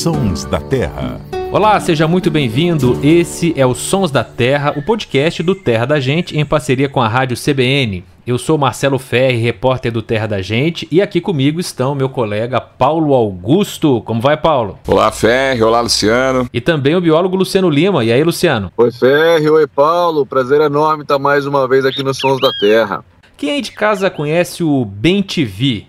Sons 0.00 0.46
da 0.46 0.58
Terra. 0.58 1.20
Olá, 1.52 1.78
seja 1.78 2.08
muito 2.08 2.30
bem-vindo. 2.30 2.98
Esse 3.02 3.52
é 3.54 3.66
o 3.66 3.74
Sons 3.74 4.10
da 4.10 4.24
Terra, 4.24 4.72
o 4.74 4.80
podcast 4.80 5.42
do 5.42 5.54
Terra 5.54 5.84
da 5.84 6.00
Gente 6.00 6.38
em 6.38 6.42
parceria 6.42 6.88
com 6.88 7.02
a 7.02 7.06
Rádio 7.06 7.36
CBN. 7.36 8.02
Eu 8.26 8.38
sou 8.38 8.56
Marcelo 8.56 8.98
Ferri, 8.98 9.36
repórter 9.36 9.92
do 9.92 10.00
Terra 10.00 10.26
da 10.26 10.40
Gente, 10.40 10.88
e 10.90 11.02
aqui 11.02 11.20
comigo 11.20 11.60
estão 11.60 11.94
meu 11.94 12.08
colega 12.08 12.62
Paulo 12.62 13.12
Augusto. 13.12 14.00
Como 14.00 14.22
vai, 14.22 14.38
Paulo? 14.38 14.78
Olá, 14.88 15.12
Ferri. 15.12 15.62
Olá, 15.62 15.82
Luciano. 15.82 16.48
E 16.50 16.62
também 16.62 16.96
o 16.96 17.00
biólogo 17.02 17.36
Luciano 17.36 17.68
Lima. 17.68 18.02
E 18.02 18.10
aí, 18.10 18.24
Luciano? 18.24 18.72
Oi, 18.78 18.90
Ferri. 18.90 19.50
Oi, 19.50 19.66
Paulo. 19.66 20.24
Prazer 20.24 20.62
enorme 20.62 21.02
estar 21.02 21.18
mais 21.18 21.44
uma 21.44 21.68
vez 21.68 21.84
aqui 21.84 22.02
no 22.02 22.14
Sons 22.14 22.40
da 22.40 22.48
Terra. 22.58 23.04
Quem 23.36 23.50
aí 23.50 23.60
de 23.60 23.72
casa 23.72 24.08
conhece 24.08 24.64
o 24.64 24.82
Ben 24.82 25.22
TV? 25.22 25.84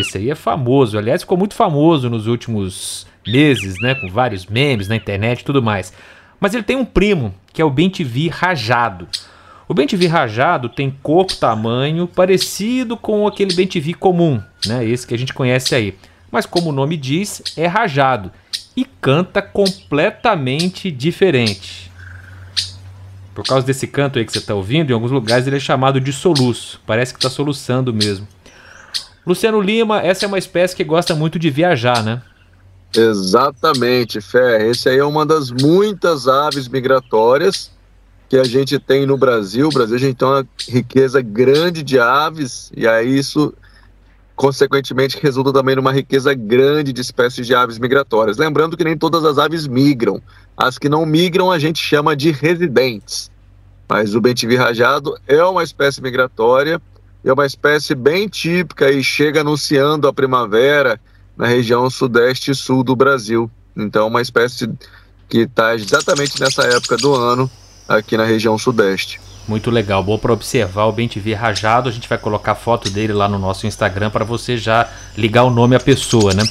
Esse 0.00 0.18
aí 0.18 0.30
é 0.30 0.36
famoso, 0.36 0.96
aliás, 0.96 1.22
ficou 1.22 1.36
muito 1.36 1.54
famoso 1.54 2.08
nos 2.08 2.28
últimos 2.28 3.09
meses, 3.30 3.80
né? 3.80 3.94
Com 3.94 4.08
vários 4.08 4.46
memes 4.46 4.88
na 4.88 4.96
internet 4.96 5.40
e 5.40 5.44
tudo 5.44 5.62
mais. 5.62 5.92
Mas 6.40 6.54
ele 6.54 6.62
tem 6.62 6.76
um 6.76 6.84
primo, 6.84 7.34
que 7.52 7.60
é 7.60 7.64
o 7.64 7.70
Ben 7.70 7.90
TV 7.90 8.28
rajado. 8.28 9.06
O 9.68 9.74
Ben 9.74 9.86
TV 9.86 10.06
rajado 10.06 10.68
tem 10.68 10.90
corpo, 11.02 11.36
tamanho 11.36 12.08
parecido 12.08 12.96
com 12.96 13.26
aquele 13.26 13.54
Ben 13.54 13.66
TV 13.66 13.94
comum, 13.94 14.42
né? 14.66 14.84
Esse 14.84 15.06
que 15.06 15.14
a 15.14 15.18
gente 15.18 15.34
conhece 15.34 15.74
aí. 15.74 15.94
Mas 16.30 16.46
como 16.46 16.70
o 16.70 16.72
nome 16.72 16.96
diz, 16.96 17.42
é 17.56 17.66
rajado 17.66 18.32
e 18.76 18.84
canta 18.84 19.42
completamente 19.42 20.90
diferente. 20.90 21.90
Por 23.34 23.44
causa 23.44 23.66
desse 23.66 23.86
canto 23.86 24.18
aí 24.18 24.24
que 24.24 24.32
você 24.32 24.38
está 24.38 24.54
ouvindo, 24.54 24.90
em 24.90 24.94
alguns 24.94 25.10
lugares 25.10 25.46
ele 25.46 25.56
é 25.56 25.60
chamado 25.60 26.00
de 26.00 26.12
soluço. 26.12 26.80
Parece 26.86 27.12
que 27.12 27.18
está 27.18 27.30
soluçando 27.30 27.92
mesmo. 27.92 28.26
Luciano 29.26 29.60
Lima, 29.60 30.00
essa 30.00 30.24
é 30.24 30.28
uma 30.28 30.38
espécie 30.38 30.74
que 30.74 30.82
gosta 30.82 31.14
muito 31.14 31.38
de 31.38 31.50
viajar, 31.50 32.02
né? 32.02 32.22
Exatamente, 32.96 34.20
Fé. 34.20 34.68
Esse 34.68 34.88
aí 34.88 34.98
é 34.98 35.04
uma 35.04 35.24
das 35.24 35.50
muitas 35.50 36.26
aves 36.26 36.66
migratórias 36.68 37.70
que 38.28 38.36
a 38.36 38.44
gente 38.44 38.78
tem 38.78 39.06
no 39.06 39.16
Brasil. 39.16 39.68
O 39.68 39.72
Brasil 39.72 39.96
a 39.96 40.00
gente 40.00 40.16
tem 40.16 40.28
uma 40.28 40.46
riqueza 40.68 41.20
grande 41.20 41.82
de 41.82 41.98
aves 41.98 42.70
e 42.76 42.86
aí 42.86 43.18
isso 43.18 43.54
consequentemente 44.34 45.18
resulta 45.20 45.52
também 45.52 45.76
numa 45.76 45.92
riqueza 45.92 46.32
grande 46.32 46.92
de 46.92 47.00
espécies 47.00 47.46
de 47.46 47.54
aves 47.54 47.78
migratórias. 47.78 48.38
Lembrando 48.38 48.76
que 48.76 48.84
nem 48.84 48.96
todas 48.96 49.24
as 49.24 49.38
aves 49.38 49.66
migram. 49.66 50.20
As 50.56 50.78
que 50.78 50.88
não 50.88 51.04
migram 51.04 51.50
a 51.50 51.58
gente 51.58 51.80
chama 51.80 52.16
de 52.16 52.30
residentes. 52.30 53.30
Mas 53.88 54.14
o 54.14 54.20
bentivi 54.20 54.56
rajado 54.56 55.16
é 55.26 55.44
uma 55.44 55.62
espécie 55.62 56.00
migratória 56.00 56.80
é 57.24 57.32
uma 57.32 57.44
espécie 57.44 57.94
bem 57.94 58.28
típica 58.28 58.90
e 58.90 59.04
chega 59.04 59.42
anunciando 59.42 60.08
a 60.08 60.12
primavera 60.12 60.98
na 61.40 61.46
região 61.46 61.88
sudeste 61.88 62.50
e 62.50 62.54
sul 62.54 62.84
do 62.84 62.94
Brasil. 62.94 63.50
Então, 63.74 64.08
uma 64.08 64.20
espécie 64.20 64.70
que 65.26 65.38
está 65.38 65.74
exatamente 65.74 66.38
nessa 66.38 66.64
época 66.64 66.98
do 66.98 67.14
ano 67.14 67.50
aqui 67.88 68.14
na 68.14 68.24
região 68.24 68.58
sudeste. 68.58 69.18
Muito 69.48 69.70
legal, 69.70 70.02
bom 70.04 70.18
para 70.18 70.34
observar 70.34 70.84
o 70.84 70.92
Bentivi 70.92 71.32
rajado. 71.32 71.88
A 71.88 71.92
gente 71.92 72.06
vai 72.06 72.18
colocar 72.18 72.54
foto 72.54 72.90
dele 72.90 73.14
lá 73.14 73.26
no 73.26 73.38
nosso 73.38 73.66
Instagram 73.66 74.10
para 74.10 74.22
você 74.22 74.58
já 74.58 74.86
ligar 75.16 75.44
o 75.44 75.50
nome 75.50 75.74
à 75.74 75.80
pessoa, 75.80 76.34
né? 76.34 76.42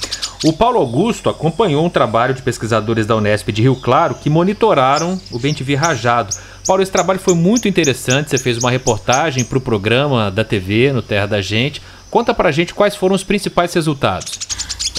O 0.43 0.51
Paulo 0.51 0.79
Augusto 0.79 1.29
acompanhou 1.29 1.85
um 1.85 1.89
trabalho 1.89 2.33
de 2.33 2.41
pesquisadores 2.41 3.05
da 3.05 3.15
Unesp 3.15 3.51
de 3.51 3.61
Rio 3.61 3.75
Claro 3.75 4.15
que 4.15 4.29
monitoraram 4.29 5.21
o 5.31 5.37
Bentivi 5.37 5.75
rajado 5.75 6.35
Paulo, 6.69 6.83
esse 6.83 6.91
trabalho 6.91 7.19
foi 7.19 7.33
muito 7.33 7.67
interessante. 7.67 8.29
Você 8.29 8.37
fez 8.37 8.59
uma 8.59 8.69
reportagem 8.69 9.43
para 9.43 9.57
o 9.57 9.61
programa 9.61 10.29
da 10.29 10.43
TV 10.43 10.93
no 10.93 11.01
Terra 11.01 11.25
da 11.25 11.41
Gente. 11.41 11.81
Conta 12.11 12.31
para 12.31 12.49
a 12.49 12.51
gente 12.51 12.75
quais 12.75 12.95
foram 12.95 13.15
os 13.15 13.23
principais 13.23 13.73
resultados. 13.73 14.37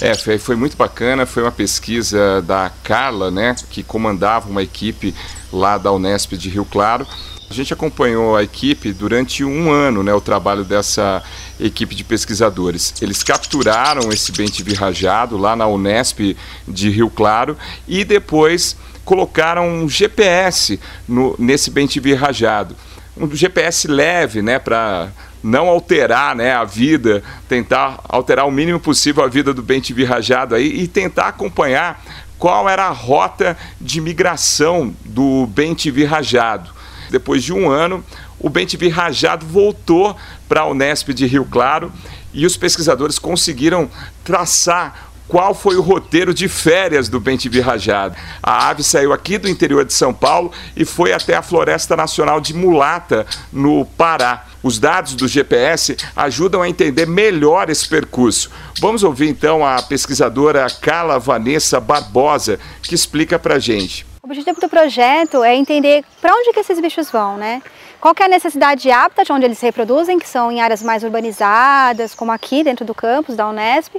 É, 0.01 0.15
foi 0.39 0.55
muito 0.55 0.75
bacana. 0.75 1.25
Foi 1.25 1.43
uma 1.43 1.51
pesquisa 1.51 2.41
da 2.41 2.71
Carla, 2.83 3.29
né, 3.29 3.55
que 3.69 3.83
comandava 3.83 4.49
uma 4.49 4.63
equipe 4.63 5.13
lá 5.53 5.77
da 5.77 5.91
Unesp 5.91 6.33
de 6.33 6.49
Rio 6.49 6.65
Claro. 6.65 7.05
A 7.49 7.53
gente 7.53 7.73
acompanhou 7.73 8.35
a 8.37 8.43
equipe 8.43 8.93
durante 8.93 9.43
um 9.43 9.69
ano, 9.69 10.01
né, 10.01 10.13
o 10.13 10.21
trabalho 10.21 10.63
dessa 10.63 11.21
equipe 11.59 11.93
de 11.93 12.03
pesquisadores. 12.03 12.93
Eles 13.01 13.21
capturaram 13.21 14.09
esse 14.09 14.31
bem-TV 14.31 14.73
rajado 14.73 15.37
lá 15.37 15.55
na 15.55 15.67
Unesp 15.67 16.35
de 16.65 16.89
Rio 16.89 17.09
Claro 17.09 17.57
e 17.87 18.05
depois 18.05 18.77
colocaram 19.03 19.67
um 19.67 19.89
GPS 19.89 20.79
no, 21.07 21.35
nesse 21.37 21.69
bem-TV 21.69 22.13
rajado. 22.15 22.75
Um 23.17 23.29
GPS 23.35 23.87
leve, 23.87 24.41
né, 24.41 24.57
para 24.57 25.09
não 25.43 25.67
alterar 25.67 26.35
né, 26.35 26.53
a 26.53 26.63
vida, 26.63 27.23
tentar 27.47 27.99
alterar 28.07 28.47
o 28.47 28.51
mínimo 28.51 28.79
possível 28.79 29.23
a 29.23 29.27
vida 29.27 29.53
do 29.53 29.61
bem-TV 29.61 30.03
rajado 30.03 30.55
aí 30.55 30.81
e 30.81 30.87
tentar 30.87 31.27
acompanhar 31.27 32.03
qual 32.37 32.67
era 32.67 32.85
a 32.85 32.91
rota 32.91 33.57
de 33.79 34.01
migração 34.01 34.93
do 35.05 35.47
bem-TV 35.47 36.05
rajado. 36.05 36.71
Depois 37.09 37.43
de 37.43 37.53
um 37.53 37.69
ano, 37.69 38.03
o 38.39 38.49
bem-TV 38.49 38.89
rajado 38.89 39.45
voltou 39.45 40.15
para 40.47 40.61
a 40.61 40.67
Unesp 40.67 41.09
de 41.09 41.25
Rio 41.27 41.45
Claro 41.45 41.91
e 42.33 42.45
os 42.45 42.57
pesquisadores 42.57 43.19
conseguiram 43.19 43.89
traçar 44.23 45.11
qual 45.31 45.53
foi 45.53 45.77
o 45.77 45.81
roteiro 45.81 46.33
de 46.33 46.49
férias 46.49 47.07
do 47.07 47.17
Bentivi 47.17 47.61
Rajado. 47.61 48.17
A 48.43 48.67
ave 48.67 48.83
saiu 48.83 49.13
aqui 49.13 49.37
do 49.37 49.47
interior 49.47 49.85
de 49.85 49.93
São 49.93 50.13
Paulo 50.13 50.51
e 50.75 50.83
foi 50.83 51.13
até 51.13 51.35
a 51.35 51.41
Floresta 51.41 51.95
Nacional 51.95 52.41
de 52.41 52.53
Mulata, 52.53 53.25
no 53.49 53.85
Pará. 53.85 54.45
Os 54.63 54.77
dados 54.77 55.15
do 55.15 55.27
GPS 55.27 55.97
ajudam 56.15 56.61
a 56.61 56.69
entender 56.69 57.07
melhor 57.07 57.69
esse 57.69 57.87
percurso. 57.87 58.51
Vamos 58.79 59.03
ouvir 59.03 59.27
então 59.27 59.65
a 59.65 59.81
pesquisadora 59.81 60.67
Carla 60.81 61.17
Vanessa 61.17 61.79
Barbosa, 61.79 62.59
que 62.83 62.93
explica 62.93 63.39
para 63.39 63.57
gente. 63.57 64.05
O 64.21 64.27
objetivo 64.27 64.61
do 64.61 64.69
projeto 64.69 65.43
é 65.43 65.55
entender 65.55 66.03
para 66.21 66.33
onde 66.35 66.53
que 66.53 66.59
esses 66.59 66.79
bichos 66.79 67.09
vão, 67.09 67.37
né? 67.37 67.61
Qual 67.99 68.13
é 68.19 68.23
a 68.23 68.27
necessidade 68.27 68.83
de 68.83 68.91
hábitat 68.91 69.31
onde 69.31 69.45
eles 69.45 69.57
se 69.57 69.65
reproduzem, 69.65 70.19
que 70.19 70.27
são 70.27 70.51
em 70.51 70.61
áreas 70.61 70.83
mais 70.83 71.03
urbanizadas, 71.03 72.13
como 72.13 72.31
aqui 72.31 72.63
dentro 72.63 72.85
do 72.85 72.93
campus 72.93 73.35
da 73.35 73.49
Unesp, 73.49 73.95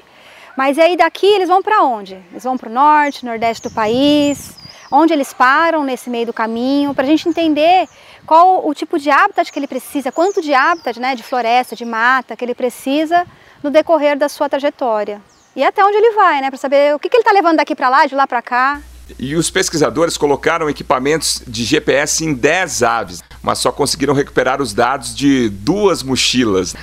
mas 0.57 0.79
aí 0.79 0.97
daqui 0.97 1.27
eles 1.27 1.49
vão 1.49 1.63
para 1.63 1.83
onde? 1.83 2.15
Eles 2.31 2.45
vão 2.45 2.57
para 2.57 2.69
o 2.69 2.73
norte, 2.73 3.25
nordeste 3.25 3.69
do 3.69 3.75
país, 3.75 4.55
onde 4.93 5.15
eles 5.15 5.33
param 5.33 5.83
nesse 5.83 6.11
meio 6.11 6.27
do 6.27 6.33
caminho, 6.33 6.95
para 6.95 7.05
a 7.05 7.07
gente 7.07 7.27
entender 7.27 7.89
qual 8.27 8.69
o 8.69 8.75
tipo 8.75 8.99
de 8.99 9.11
hábitat 9.11 9.51
que 9.51 9.59
ele 9.59 9.67
precisa, 9.67 10.13
quanto 10.13 10.43
de 10.43 10.53
hábitat, 10.53 11.01
né, 11.01 11.17
de 11.17 11.23
floresta, 11.23 11.75
de 11.75 11.85
mata, 11.85 12.37
que 12.37 12.45
ele 12.45 12.55
precisa 12.55 13.27
no 13.63 13.71
decorrer 13.71 14.19
da 14.19 14.29
sua 14.29 14.49
trajetória. 14.49 15.21
E 15.57 15.65
até 15.65 15.83
onde 15.85 15.97
ele 15.97 16.13
vai, 16.13 16.43
né, 16.43 16.51
para 16.51 16.59
saber 16.59 16.95
o 16.95 16.99
que, 16.99 17.09
que 17.09 17.17
ele 17.17 17.23
está 17.23 17.33
levando 17.33 17.57
daqui 17.57 17.75
para 17.75 17.89
lá, 17.89 18.07
de 18.07 18.15
lá 18.15 18.27
para 18.27 18.43
cá. 18.43 18.81
E 19.19 19.35
os 19.35 19.51
pesquisadores 19.51 20.17
colocaram 20.17 20.69
equipamentos 20.69 21.43
de 21.47 21.65
GPS 21.65 22.25
em 22.25 22.35
10 22.35 22.83
aves, 22.83 23.23
mas 23.43 23.59
só 23.59 23.73
conseguiram 23.73 24.15
recuperar 24.15 24.61
os 24.61 24.73
dados 24.73 25.15
de 25.15 25.49
duas 25.49 26.03
mochilas 26.03 26.75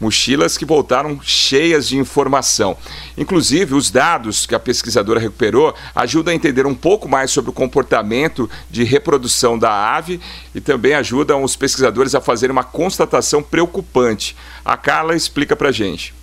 mochilas 0.00 0.56
que 0.56 0.64
voltaram 0.64 1.20
cheias 1.22 1.88
de 1.88 1.98
informação. 1.98 2.76
Inclusive, 3.16 3.74
os 3.74 3.90
dados 3.90 4.46
que 4.46 4.54
a 4.54 4.58
pesquisadora 4.58 5.20
recuperou 5.20 5.74
ajudam 5.94 6.32
a 6.32 6.34
entender 6.34 6.66
um 6.66 6.74
pouco 6.74 7.08
mais 7.08 7.30
sobre 7.30 7.50
o 7.50 7.54
comportamento 7.54 8.48
de 8.70 8.84
reprodução 8.84 9.58
da 9.58 9.96
ave 9.96 10.20
e 10.54 10.60
também 10.60 10.94
ajudam 10.94 11.42
os 11.42 11.56
pesquisadores 11.56 12.14
a 12.14 12.20
fazer 12.20 12.50
uma 12.50 12.64
constatação 12.64 13.42
preocupante. 13.42 14.36
A 14.64 14.76
Carla 14.76 15.14
explica 15.14 15.56
para 15.56 15.72
gente. 15.72 16.14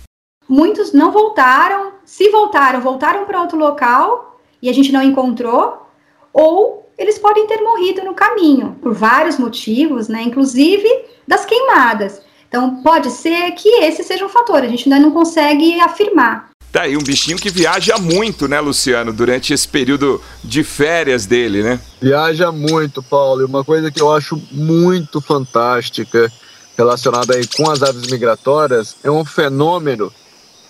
Muitos 0.48 0.92
não 0.92 1.10
voltaram, 1.10 1.92
se 2.04 2.28
voltaram, 2.30 2.80
voltaram 2.80 3.24
para 3.24 3.40
outro 3.40 3.58
local 3.58 4.40
e 4.62 4.68
a 4.68 4.72
gente 4.72 4.92
não 4.92 5.02
encontrou, 5.02 5.86
ou 6.32 6.88
eles 6.96 7.18
podem 7.18 7.46
ter 7.46 7.60
morrido 7.60 8.02
no 8.04 8.14
caminho, 8.14 8.76
por 8.80 8.94
vários 8.94 9.38
motivos, 9.38 10.08
né, 10.08 10.22
inclusive 10.22 10.88
das 11.26 11.44
queimadas. 11.44 12.22
Então, 12.48 12.82
pode 12.82 13.10
ser 13.10 13.52
que 13.52 13.68
esse 13.84 14.02
seja 14.02 14.24
um 14.24 14.28
fator, 14.28 14.62
a 14.62 14.68
gente 14.68 14.90
ainda 14.90 15.04
não 15.04 15.12
consegue 15.12 15.80
afirmar. 15.80 16.50
Tá 16.72 16.82
aí 16.82 16.96
um 16.96 17.02
bichinho 17.02 17.38
que 17.38 17.48
viaja 17.48 17.96
muito, 17.96 18.46
né, 18.46 18.60
Luciano, 18.60 19.12
durante 19.12 19.52
esse 19.52 19.66
período 19.66 20.20
de 20.44 20.62
férias 20.62 21.24
dele, 21.24 21.62
né? 21.62 21.80
Viaja 22.00 22.52
muito, 22.52 23.02
Paulo. 23.02 23.42
E 23.42 23.44
uma 23.44 23.64
coisa 23.64 23.90
que 23.90 24.00
eu 24.00 24.12
acho 24.12 24.40
muito 24.52 25.20
fantástica 25.20 26.30
relacionada 26.76 27.34
aí 27.34 27.46
com 27.46 27.70
as 27.70 27.82
aves 27.82 28.10
migratórias 28.10 28.96
é 29.02 29.10
um 29.10 29.24
fenômeno 29.24 30.12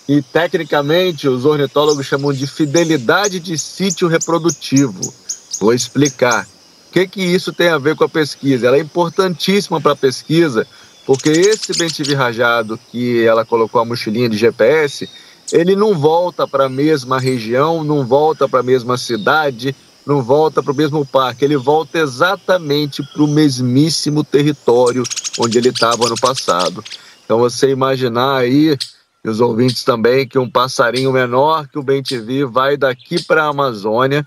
e 0.09 0.23
tecnicamente 0.23 1.29
os 1.29 1.45
ornitólogos 1.45 2.07
chamam 2.07 2.33
de 2.33 2.47
fidelidade 2.47 3.41
de 3.41 3.59
sítio 3.59 4.07
reprodutivo. 4.07 5.13
Vou 5.59 5.75
explicar. 5.75 6.47
O 6.89 6.93
que, 6.93 7.09
que 7.09 7.21
isso 7.21 7.53
tem 7.53 7.69
a 7.69 7.79
ver 7.79 7.97
com 7.97 8.05
a 8.05 8.09
pesquisa? 8.09 8.69
Ela 8.69 8.77
é 8.77 8.81
importantíssima 8.81 9.81
para 9.81 9.93
a 9.93 9.97
pesquisa 9.97 10.67
porque 11.07 11.31
esse 11.31 11.73
bem-TV 11.79 12.15
rajado 12.15 12.79
que 12.91 13.25
ela 13.25 13.45
colocou 13.45 13.81
a 13.81 13.85
mochilinha 13.85 14.29
de 14.29 14.37
GPS, 14.37 15.09
ele 15.53 15.77
não 15.77 15.97
volta 15.97 16.47
para 16.47 16.67
a 16.67 16.69
mesma 16.69 17.21
região, 17.21 17.85
não 17.85 18.05
volta 18.05 18.49
para 18.49 18.61
a 18.61 18.65
mesma 18.65 18.99
cidade, 18.99 19.75
não 20.05 20.21
volta 20.21 20.63
para 20.63 20.73
o 20.73 20.77
mesmo 20.77 21.07
parque, 21.07 21.45
ele 21.45 21.57
volta 21.57 21.99
exatamente 21.99 23.03
para 23.13 23.23
o 23.23 23.29
mesmíssimo 23.29 24.25
território 24.25 25.05
onde 25.39 25.57
ele 25.57 25.69
estava 25.69 26.09
no 26.09 26.17
passado. 26.17 26.83
Então 27.25 27.39
você 27.39 27.71
imaginar 27.71 28.39
aí 28.39 28.77
e 29.25 29.29
os 29.29 29.41
ouvintes 29.41 29.83
também, 29.83 30.27
que 30.27 30.39
um 30.39 30.49
passarinho 30.49 31.11
menor 31.11 31.67
que 31.67 31.77
o 31.77 31.83
bem-te-vi 31.83 32.45
vai 32.45 32.77
daqui 32.77 33.21
para 33.25 33.43
a 33.43 33.49
Amazônia, 33.49 34.25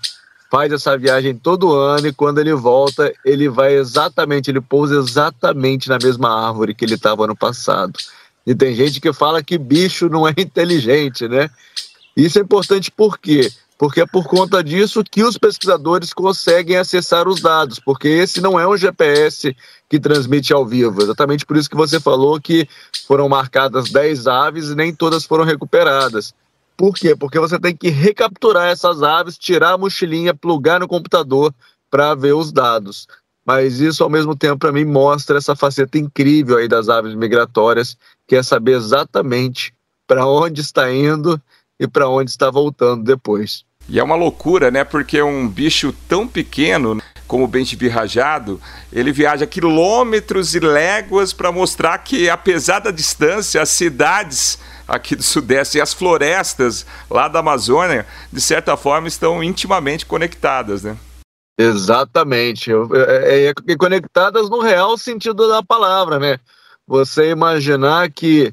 faz 0.50 0.72
essa 0.72 0.98
viagem 0.98 1.36
todo 1.36 1.72
ano 1.72 2.08
e 2.08 2.12
quando 2.12 2.40
ele 2.40 2.52
volta, 2.52 3.12
ele 3.24 3.48
vai 3.48 3.74
exatamente, 3.74 4.50
ele 4.50 4.60
pousa 4.60 4.96
exatamente 4.96 5.88
na 5.88 5.98
mesma 6.02 6.48
árvore 6.48 6.74
que 6.74 6.84
ele 6.84 6.94
estava 6.94 7.26
no 7.26 7.36
passado. 7.36 7.96
E 8.44 8.52
tem 8.54 8.74
gente 8.74 9.00
que 9.00 9.12
fala 9.12 9.44
que 9.44 9.56
bicho 9.56 10.08
não 10.08 10.26
é 10.26 10.34
inteligente, 10.36 11.28
né? 11.28 11.48
Isso 12.16 12.38
é 12.38 12.42
importante 12.42 12.90
por 12.90 13.16
quê? 13.16 13.48
Porque 13.78 14.00
é 14.00 14.06
por 14.06 14.26
conta 14.26 14.62
disso 14.62 15.04
que 15.04 15.22
os 15.22 15.38
pesquisadores 15.38 16.12
conseguem 16.12 16.76
acessar 16.76 17.28
os 17.28 17.40
dados, 17.40 17.78
porque 17.78 18.08
esse 18.08 18.40
não 18.40 18.58
é 18.58 18.66
um 18.66 18.76
GPS 18.76 19.56
que 19.88 20.00
transmite 20.00 20.52
ao 20.52 20.66
vivo. 20.66 21.00
Exatamente 21.00 21.46
por 21.46 21.56
isso 21.56 21.70
que 21.70 21.76
você 21.76 22.00
falou 22.00 22.40
que 22.40 22.68
foram 23.06 23.28
marcadas 23.28 23.88
10 23.88 24.26
aves 24.26 24.68
e 24.68 24.74
nem 24.74 24.92
todas 24.92 25.24
foram 25.24 25.44
recuperadas. 25.44 26.34
Por 26.80 26.94
quê? 26.94 27.14
Porque 27.14 27.38
você 27.38 27.60
tem 27.60 27.76
que 27.76 27.90
recapturar 27.90 28.70
essas 28.70 29.02
aves, 29.02 29.36
tirar 29.36 29.74
a 29.74 29.76
mochilinha, 29.76 30.32
plugar 30.32 30.80
no 30.80 30.88
computador 30.88 31.54
para 31.90 32.14
ver 32.14 32.32
os 32.32 32.50
dados. 32.50 33.06
Mas 33.44 33.80
isso, 33.80 34.02
ao 34.02 34.08
mesmo 34.08 34.34
tempo, 34.34 34.60
para 34.60 34.72
mim, 34.72 34.86
mostra 34.86 35.36
essa 35.36 35.54
faceta 35.54 35.98
incrível 35.98 36.56
aí 36.56 36.66
das 36.66 36.88
aves 36.88 37.14
migratórias, 37.14 37.98
que 38.26 38.34
é 38.34 38.42
saber 38.42 38.78
exatamente 38.78 39.74
para 40.06 40.24
onde 40.24 40.62
está 40.62 40.90
indo 40.90 41.38
e 41.78 41.86
para 41.86 42.08
onde 42.08 42.30
está 42.30 42.50
voltando 42.50 43.04
depois. 43.04 43.62
E 43.90 43.98
é 43.98 44.04
uma 44.04 44.14
loucura, 44.14 44.70
né? 44.70 44.84
Porque 44.84 45.20
um 45.20 45.48
bicho 45.48 45.92
tão 46.08 46.26
pequeno 46.26 47.02
como 47.26 47.44
o 47.44 47.88
rajado, 47.88 48.60
ele 48.92 49.12
viaja 49.12 49.46
quilômetros 49.46 50.54
e 50.54 50.60
léguas 50.60 51.32
para 51.32 51.52
mostrar 51.52 51.98
que, 51.98 52.28
apesar 52.28 52.80
da 52.80 52.90
distância, 52.90 53.62
as 53.62 53.68
cidades 53.68 54.58
aqui 54.86 55.14
do 55.14 55.22
Sudeste 55.22 55.78
e 55.78 55.80
as 55.80 55.94
florestas 55.94 56.84
lá 57.08 57.28
da 57.28 57.38
Amazônia, 57.38 58.04
de 58.32 58.40
certa 58.40 58.76
forma, 58.76 59.06
estão 59.06 59.42
intimamente 59.44 60.06
conectadas, 60.06 60.82
né? 60.82 60.96
Exatamente. 61.58 62.72
É, 62.72 63.46
é, 63.48 63.52
é, 63.68 63.76
conectadas 63.76 64.48
no 64.48 64.60
real 64.60 64.96
sentido 64.96 65.48
da 65.48 65.62
palavra, 65.62 66.18
né? 66.18 66.38
Você 66.86 67.30
imaginar 67.30 68.10
que 68.10 68.52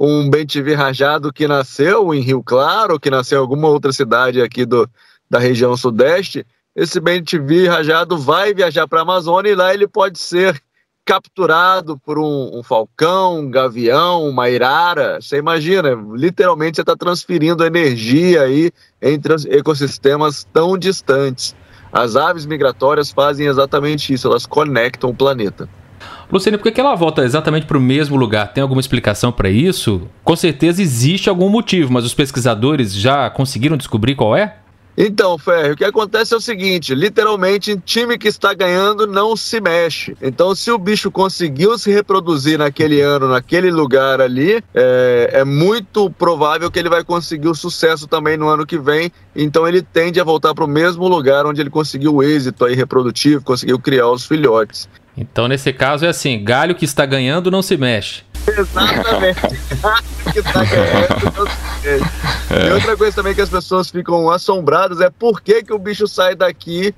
um 0.00 0.30
bem-te 0.30 0.62
rajado 0.74 1.32
que 1.32 1.48
nasceu 1.48 2.14
em 2.14 2.20
Rio 2.20 2.40
Claro, 2.40 3.00
que 3.00 3.10
nasceu 3.10 3.38
em 3.38 3.40
alguma 3.40 3.66
outra 3.68 3.92
cidade 3.92 4.40
aqui 4.40 4.64
do, 4.64 4.88
da 5.28 5.40
região 5.40 5.76
sudeste, 5.76 6.46
esse 6.76 7.00
bem-te 7.00 7.36
rajado 7.66 8.16
vai 8.16 8.54
viajar 8.54 8.86
para 8.86 9.00
a 9.00 9.02
Amazônia 9.02 9.50
e 9.50 9.54
lá 9.56 9.74
ele 9.74 9.88
pode 9.88 10.20
ser 10.20 10.62
capturado 11.04 11.98
por 11.98 12.16
um, 12.16 12.58
um, 12.58 12.62
falcão, 12.62 13.40
um 13.40 13.50
gavião, 13.50 14.28
uma 14.28 14.48
irara. 14.48 15.20
Você 15.20 15.38
imagina, 15.38 15.98
literalmente 16.14 16.76
você 16.76 16.82
está 16.82 16.94
transferindo 16.94 17.64
energia 17.64 18.42
aí 18.42 18.70
entre 19.02 19.34
ecossistemas 19.48 20.46
tão 20.52 20.78
distantes. 20.78 21.56
As 21.92 22.14
aves 22.14 22.46
migratórias 22.46 23.10
fazem 23.10 23.46
exatamente 23.46 24.12
isso, 24.12 24.28
elas 24.28 24.46
conectam 24.46 25.10
o 25.10 25.16
planeta. 25.16 25.68
Luciane, 26.30 26.58
por 26.58 26.70
que 26.70 26.78
ela 26.78 26.94
volta 26.94 27.24
exatamente 27.24 27.66
para 27.66 27.78
o 27.78 27.80
mesmo 27.80 28.14
lugar? 28.14 28.52
Tem 28.52 28.60
alguma 28.60 28.80
explicação 28.80 29.32
para 29.32 29.48
isso? 29.48 30.02
Com 30.22 30.36
certeza 30.36 30.82
existe 30.82 31.30
algum 31.30 31.48
motivo, 31.48 31.90
mas 31.90 32.04
os 32.04 32.12
pesquisadores 32.12 32.92
já 32.92 33.30
conseguiram 33.30 33.78
descobrir 33.78 34.14
qual 34.14 34.36
é? 34.36 34.56
Então, 35.00 35.38
Ferro, 35.38 35.74
o 35.74 35.76
que 35.76 35.84
acontece 35.84 36.34
é 36.34 36.36
o 36.36 36.40
seguinte: 36.40 36.92
literalmente, 36.92 37.80
time 37.84 38.18
que 38.18 38.26
está 38.26 38.52
ganhando 38.52 39.06
não 39.06 39.36
se 39.36 39.60
mexe. 39.60 40.16
Então, 40.20 40.56
se 40.56 40.72
o 40.72 40.76
bicho 40.76 41.08
conseguiu 41.08 41.78
se 41.78 41.90
reproduzir 41.92 42.58
naquele 42.58 43.00
ano, 43.00 43.28
naquele 43.28 43.70
lugar 43.70 44.20
ali, 44.20 44.60
é, 44.74 45.30
é 45.34 45.44
muito 45.44 46.10
provável 46.10 46.68
que 46.68 46.80
ele 46.80 46.88
vai 46.88 47.04
conseguir 47.04 47.46
o 47.46 47.54
sucesso 47.54 48.08
também 48.08 48.36
no 48.36 48.48
ano 48.48 48.66
que 48.66 48.76
vem. 48.76 49.12
Então, 49.36 49.68
ele 49.68 49.82
tende 49.82 50.20
a 50.20 50.24
voltar 50.24 50.52
para 50.52 50.64
o 50.64 50.68
mesmo 50.68 51.06
lugar 51.06 51.46
onde 51.46 51.60
ele 51.60 51.70
conseguiu 51.70 52.16
o 52.16 52.22
êxito 52.22 52.64
aí 52.64 52.74
reprodutivo, 52.74 53.44
conseguiu 53.44 53.78
criar 53.78 54.10
os 54.10 54.26
filhotes. 54.26 54.88
Então, 55.20 55.48
nesse 55.48 55.72
caso, 55.72 56.04
é 56.04 56.08
assim: 56.08 56.42
galho 56.42 56.74
que 56.74 56.84
está 56.84 57.04
ganhando 57.04 57.50
não 57.50 57.60
se 57.60 57.76
mexe. 57.76 58.22
Exatamente. 58.46 59.40
galho 59.82 60.04
que 60.32 60.38
está 60.38 60.64
ganhando 60.64 61.32
não 61.36 61.46
se 61.46 61.88
mexe. 61.88 62.04
É. 62.50 62.68
E 62.68 62.72
outra 62.72 62.96
coisa 62.96 63.16
também 63.16 63.34
que 63.34 63.40
as 63.40 63.50
pessoas 63.50 63.90
ficam 63.90 64.30
assombradas 64.30 65.00
é 65.00 65.10
por 65.10 65.40
que, 65.40 65.62
que 65.64 65.72
o 65.72 65.78
bicho 65.78 66.06
sai 66.06 66.36
daqui 66.36 66.94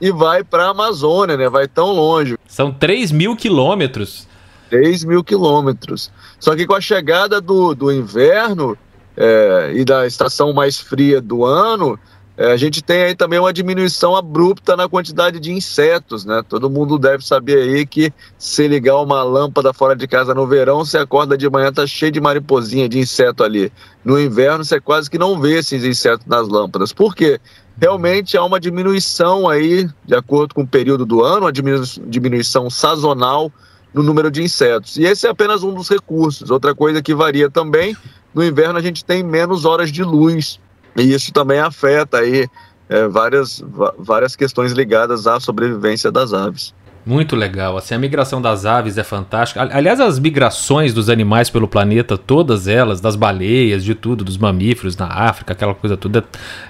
e 0.00 0.10
vai 0.10 0.42
para 0.42 0.64
a 0.64 0.70
Amazônia, 0.70 1.36
né? 1.36 1.48
Vai 1.48 1.68
tão 1.68 1.92
longe. 1.92 2.38
São 2.46 2.72
3 2.72 3.12
mil 3.12 3.36
quilômetros. 3.36 4.26
3 4.70 5.04
mil 5.04 5.22
quilômetros. 5.22 6.10
Só 6.40 6.56
que 6.56 6.66
com 6.66 6.74
a 6.74 6.80
chegada 6.80 7.40
do, 7.40 7.74
do 7.74 7.92
inverno 7.92 8.78
é, 9.16 9.72
e 9.74 9.84
da 9.84 10.06
estação 10.06 10.52
mais 10.54 10.78
fria 10.78 11.20
do 11.20 11.44
ano, 11.44 11.98
a 12.46 12.56
gente 12.56 12.80
tem 12.80 13.02
aí 13.02 13.16
também 13.16 13.40
uma 13.40 13.52
diminuição 13.52 14.14
abrupta 14.14 14.76
na 14.76 14.88
quantidade 14.88 15.40
de 15.40 15.50
insetos, 15.50 16.24
né? 16.24 16.40
Todo 16.48 16.70
mundo 16.70 16.96
deve 16.96 17.26
saber 17.26 17.58
aí 17.58 17.84
que 17.84 18.12
se 18.38 18.68
ligar 18.68 19.00
uma 19.02 19.24
lâmpada 19.24 19.72
fora 19.72 19.96
de 19.96 20.06
casa 20.06 20.32
no 20.32 20.46
verão, 20.46 20.84
você 20.84 20.98
acorda 20.98 21.36
de 21.36 21.50
manhã, 21.50 21.72
tá 21.72 21.84
cheio 21.84 22.12
de 22.12 22.20
mariposinha, 22.20 22.88
de 22.88 23.00
inseto 23.00 23.42
ali. 23.42 23.72
No 24.04 24.20
inverno, 24.20 24.64
você 24.64 24.80
quase 24.80 25.10
que 25.10 25.18
não 25.18 25.40
vê 25.40 25.58
esses 25.58 25.82
insetos 25.82 26.26
nas 26.26 26.46
lâmpadas. 26.46 26.92
Por 26.92 27.12
quê? 27.12 27.40
Realmente 27.76 28.36
há 28.36 28.44
uma 28.44 28.60
diminuição 28.60 29.48
aí, 29.48 29.88
de 30.04 30.14
acordo 30.14 30.54
com 30.54 30.62
o 30.62 30.66
período 30.66 31.04
do 31.04 31.24
ano, 31.24 31.46
uma 31.46 31.52
diminuição 31.52 32.70
sazonal 32.70 33.50
no 33.92 34.04
número 34.04 34.30
de 34.30 34.44
insetos. 34.44 34.96
E 34.96 35.02
esse 35.02 35.26
é 35.26 35.30
apenas 35.30 35.64
um 35.64 35.74
dos 35.74 35.88
recursos. 35.88 36.52
Outra 36.52 36.72
coisa 36.72 37.02
que 37.02 37.14
varia 37.16 37.50
também, 37.50 37.96
no 38.32 38.44
inverno 38.44 38.78
a 38.78 38.82
gente 38.82 39.04
tem 39.04 39.24
menos 39.24 39.64
horas 39.64 39.90
de 39.90 40.04
luz 40.04 40.60
e 40.96 41.02
isso 41.02 41.32
também 41.32 41.60
afeta 41.60 42.18
aí 42.18 42.48
é, 42.88 43.06
várias, 43.06 43.62
várias 43.98 44.34
questões 44.34 44.72
ligadas 44.72 45.26
à 45.26 45.38
sobrevivência 45.38 46.10
das 46.10 46.32
aves. 46.32 46.74
Muito 47.08 47.34
legal. 47.34 47.74
Assim, 47.78 47.94
a 47.94 47.98
migração 47.98 48.42
das 48.42 48.66
aves 48.66 48.98
é 48.98 49.02
fantástica. 49.02 49.66
Aliás, 49.72 49.98
as 49.98 50.18
migrações 50.18 50.92
dos 50.92 51.08
animais 51.08 51.48
pelo 51.48 51.66
planeta, 51.66 52.18
todas 52.18 52.68
elas, 52.68 53.00
das 53.00 53.16
baleias, 53.16 53.82
de 53.82 53.94
tudo, 53.94 54.22
dos 54.22 54.36
mamíferos 54.36 54.94
na 54.94 55.06
África, 55.06 55.54
aquela 55.54 55.74
coisa 55.74 55.96
toda, 55.96 56.22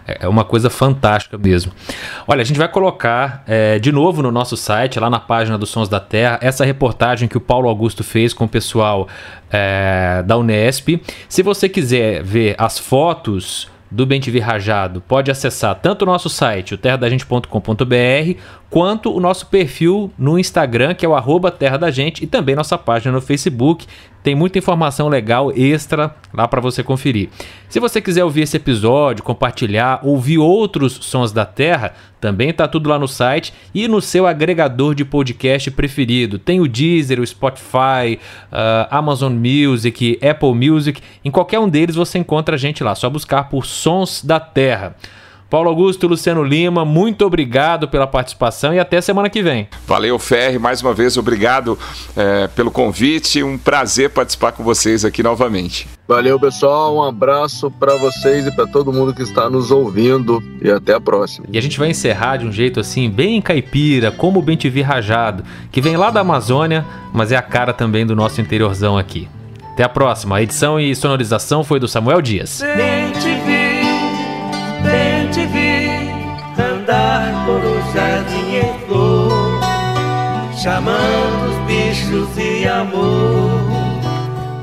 é, 0.07 0.19
é 0.27 0.29
uma 0.29 0.45
coisa 0.45 0.71
fantástica 0.71 1.37
mesmo. 1.37 1.73
Olha, 2.25 2.43
a 2.43 2.45
gente 2.45 2.57
vai 2.57 2.69
colocar 2.69 3.43
é, 3.49 3.81
de 3.81 3.91
novo 3.91 4.23
no 4.23 4.31
nosso 4.31 4.57
site, 4.57 5.01
lá 5.01 5.11
na 5.11 5.19
página 5.19 5.59
dos 5.59 5.71
Sons 5.71 5.89
da 5.89 5.99
Terra, 5.99 6.39
essa 6.41 6.65
reportagem 6.65 7.29
que 7.29 7.37
o 7.37 7.41
Paulo 7.41 7.69
Augusto 7.69 8.05
fez 8.05 8.33
com 8.33 8.45
o 8.45 8.49
pessoal 8.49 9.09
é, 9.51 10.23
da 10.25 10.37
Unesp. 10.37 11.03
Se 11.29 11.43
você 11.43 11.69
quiser 11.69 12.23
ver 12.23 12.55
as 12.59 12.79
fotos 12.79 13.69
do 13.91 14.05
Bem-TV 14.07 14.41
Rajado 14.41 15.01
pode 15.01 15.31
acessar 15.31 15.75
tanto 15.75 16.03
o 16.03 16.07
nosso 16.07 16.29
site, 16.29 16.75
o 16.75 16.79
terradagente.com.br, 16.79 18.41
quanto 18.71 19.15
o 19.15 19.21
nosso 19.21 19.47
perfil 19.47 20.13
no 20.19 20.39
Instagram, 20.39 20.95
que 20.95 21.05
é 21.05 21.09
o 21.09 21.15
arroba 21.15 21.51
Terra 21.51 21.79
da 21.79 21.91
Gente, 21.91 22.23
e 22.23 22.27
também 22.27 22.55
nossa 22.55 22.77
página 22.77 23.13
no 23.13 23.21
Facebook. 23.21 23.87
Tem 24.23 24.35
muita 24.35 24.59
informação 24.59 25.09
legal 25.09 25.51
extra 25.53 26.15
lá 26.35 26.47
para 26.47 26.61
você 26.61 26.83
conferir. 26.83 27.31
Se 27.69 27.81
você 27.81 28.01
quiser 28.01 28.25
ouvir 28.25 28.43
esse 28.43 28.57
episódio, 28.57 29.25
compartilhar, 29.25 30.01
ouvir 30.03 30.39
outros 30.39 30.99
sons 31.01 31.33
da 31.33 31.47
Terra, 31.47 31.95
também 32.21 32.53
tá 32.53 32.69
tudo 32.69 32.91
lá 32.91 32.99
no 32.99 33.09
site 33.09 33.55
e 33.73 33.89
no 33.89 34.03
seu 34.03 34.27
agregador 34.27 34.95
de 34.95 35.05
podcast 35.05 35.71
preferido. 35.71 36.39
Tem 36.39 36.61
o 36.61 36.69
Deezer, 36.69 37.21
o 37.21 37.27
Spotify, 37.27 38.19
uh, 38.53 38.89
Amazon 38.91 39.33
Music, 39.33 40.19
Apple 40.23 40.53
Music. 40.53 41.01
Em 41.25 41.31
qualquer 41.31 41.61
um 41.61 41.69
deles 41.69 41.95
você 41.95 42.19
encontra 42.19 42.57
a 42.57 42.59
gente 42.59 42.85
lá. 42.85 42.95
Só 42.95 43.09
buscar 43.09 43.49
por 43.49 43.65
Sons 43.65 44.23
da 44.23 44.41
Terra. 44.41 44.95
Paulo 45.51 45.71
Augusto 45.71 46.05
e 46.05 46.09
Luciano 46.09 46.45
Lima, 46.45 46.85
muito 46.85 47.25
obrigado 47.25 47.89
pela 47.89 48.07
participação 48.07 48.75
e 48.75 48.79
até 48.79 49.01
semana 49.01 49.31
que 49.31 49.43
vem. 49.43 49.67
Valeu, 49.87 50.19
Ferri, 50.19 50.59
mais 50.59 50.83
uma 50.83 50.93
vez 50.93 51.17
obrigado 51.17 51.79
é, 52.15 52.49
pelo 52.49 52.71
convite, 52.71 53.43
um 53.43 53.57
prazer 53.57 54.11
participar 54.11 54.53
com 54.53 54.63
vocês 54.63 55.07
aqui 55.07 55.23
novamente. 55.23 55.89
Valeu, 56.07 56.39
pessoal, 56.39 56.97
um 56.97 57.03
abraço 57.03 57.71
para 57.71 57.95
vocês 57.97 58.47
e 58.47 58.55
para 58.55 58.67
todo 58.67 58.93
mundo 58.93 59.15
que 59.15 59.23
está 59.23 59.49
nos 59.49 59.71
ouvindo 59.71 60.43
e 60.61 60.71
até 60.71 60.95
a 60.95 61.01
próxima. 61.01 61.47
E 61.51 61.57
a 61.57 61.63
gente 61.63 61.79
vai 61.79 61.91
encerrar 61.91 62.37
de 62.37 62.47
um 62.47 62.53
jeito 62.53 62.79
assim, 62.81 63.09
bem 63.09 63.41
caipira, 63.41 64.11
como 64.11 64.41
o 64.41 64.43
Bem 64.43 64.57
Te 64.57 64.69
Vi 64.69 64.83
Rajado, 64.83 65.45
que 65.73 65.81
vem 65.81 65.97
lá 65.97 66.11
da 66.11 66.21
Amazônia, 66.21 66.85
mas 67.13 67.33
é 67.33 67.37
a 67.37 67.43
cara 67.43 67.73
também 67.73 68.05
do 68.05 68.15
nosso 68.15 68.41
interiorzão 68.41 68.99
aqui. 68.99 69.29
Até 69.73 69.85
a 69.85 69.89
próxima. 69.89 70.37
A 70.37 70.43
edição 70.43 70.81
e 70.81 70.95
sonorização 70.95 71.63
foi 71.63 71.79
do 71.79 71.87
Samuel 71.87 72.21
Dias. 72.21 72.61
Bem 72.77 73.58
por 77.49 77.65
um 77.65 77.93
jardim 77.95 78.57
em 78.57 78.79
flor, 78.87 79.33
chamando 80.55 81.49
os 81.49 81.57
bichos 81.67 82.29
e 82.37 82.69
amor. 82.69 83.63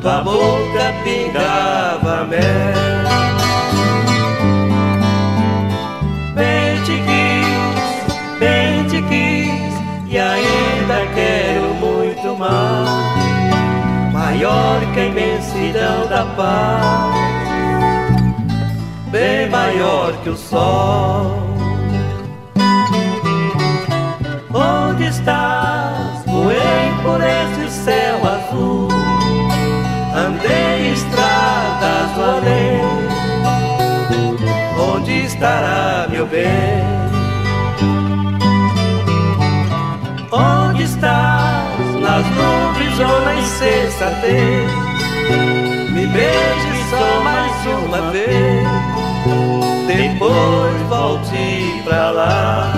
Tua 0.02 0.22
boca 0.22 0.94
pingava 1.04 2.26
mel. 2.26 3.06
Bem 6.36 6.78
te 6.84 7.02
quis, 7.08 8.40
bem 8.40 8.84
te 8.84 9.02
quis, 9.10 9.74
e 10.08 10.20
ainda 10.20 11.08
quero 11.16 11.74
muito 11.82 12.38
mais. 12.38 14.14
Maior 14.14 14.80
que 14.94 15.00
a 15.00 15.06
imensidão 15.06 16.08
da 16.08 16.24
paz 16.38 17.26
maior 19.50 20.12
que 20.24 20.30
o 20.30 20.36
sol. 20.36 21.55
Onde 34.80 35.26
estará 35.26 36.08
meu 36.10 36.26
bem? 36.26 36.48
Onde 40.32 40.84
estás? 40.84 41.78
Nas 42.00 42.26
nuvens 42.26 43.00
ou 43.00 43.22
na 43.26 43.36
insensatez? 43.36 44.72
Me 45.92 46.08
beije 46.08 46.90
só 46.90 47.22
mais 47.22 47.66
uma 47.86 48.12
vez. 48.12 48.66
Depois 49.88 50.82
volte 50.88 51.82
pra 51.84 52.12
lá. 52.12 52.75